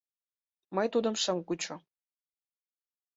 [0.75, 1.75] Мый тудым шым кучо.